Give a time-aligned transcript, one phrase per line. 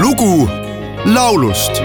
[0.00, 0.48] lugu
[1.04, 1.82] laulust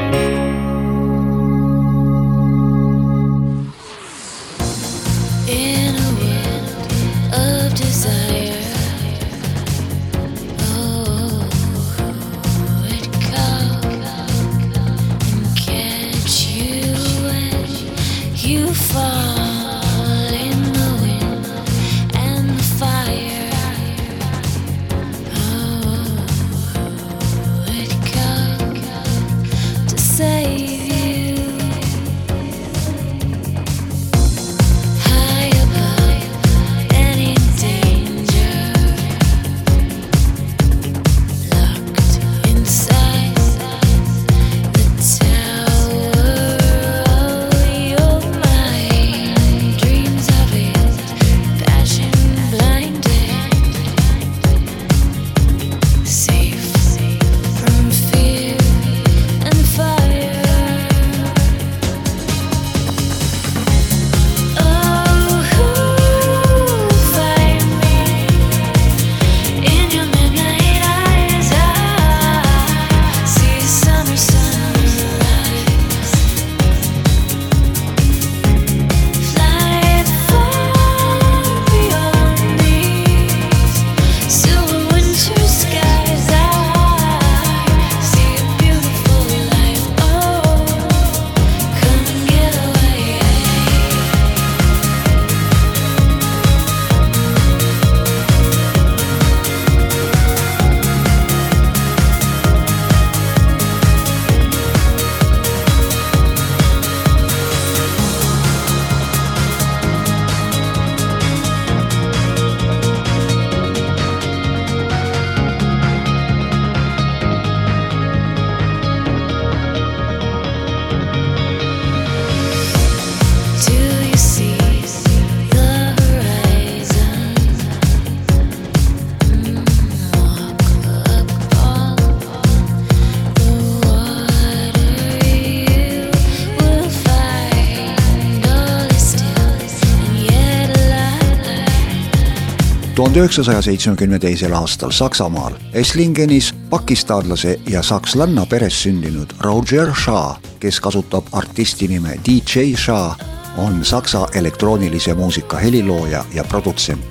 [143.18, 150.80] tuhande üheksasaja seitsmekümne teisel aastal Saksamaal Esslingenis pakistanlase ja sakslanna peres sündinud Roger Shah, kes
[150.80, 153.18] kasutab artisti nime DJ Shah,
[153.58, 157.02] on Saksa elektroonilise muusika helilooja ja produtsent,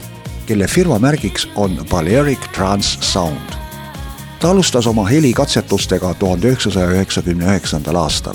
[0.46, 3.50] kelle firma märgiks on Balearic Trance Sound.
[4.40, 8.34] ta alustas oma helikatsetustega tuhande üheksasaja üheksakümne üheksandal aastal.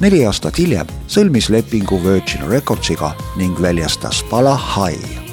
[0.00, 5.29] neli aastat hiljem sõlmis lepingu Virgin Recordsiga ning väljastas pala High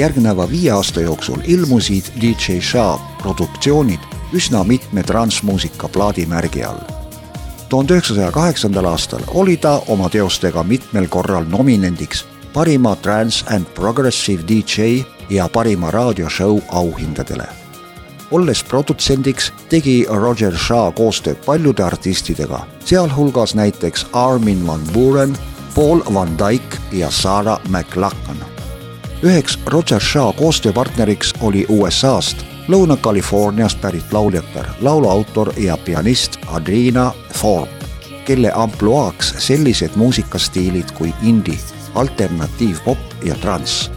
[0.00, 4.00] järgneva viie aasta jooksul ilmusid DJ Shah produktsioonid
[4.32, 6.80] üsna mitme transmuusika plaadimärgi all.
[7.68, 14.42] tuhande üheksasaja kaheksandal aastal oli ta oma teostega mitmel korral nominendiks parima trance and progressive
[14.48, 17.48] DJ ja parima raadioshow auhindadele.
[18.30, 25.36] olles produtsendiks tegi Roger Shah koostööd paljude artistidega, sealhulgas näiteks Armin van Buuren,
[25.74, 28.59] Paul van Dyke ja Sarah McLachlan
[29.22, 37.84] üheks Roger Shah koostööpartneriks oli USA-st Lõuna-Californiast pärit lauljatar, lauluautor ja pianist Adriana Thorpe,
[38.24, 41.58] kelle ampluaaks sellised muusikastiilid kui indie,
[41.94, 43.90] alternatiivpop ja trans.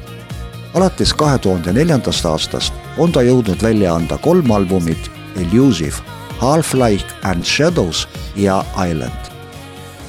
[0.74, 5.96] alates kahe tuhande neljandast aastast on ta jõudnud välja anda kolm albumit Elusive,
[6.40, 9.32] Half-Life and Shadows ja Island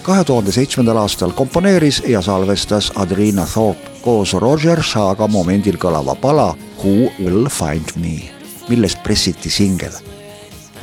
[0.02, 6.50] kahe tuhande seitsmendal aastal komponeeris ja salvestas Adriana Thorpe koos Roger Shah'ga momendil kõlava pala
[6.82, 8.28] Who will find me,
[8.68, 9.96] millest pressiti singel.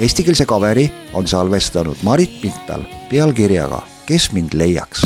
[0.02, 5.06] Eestikeelse kaveri on salvestanud Marit Mintal pealkirjaga Kes mind leiaks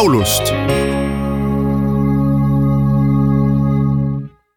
[0.00, 0.52] laulust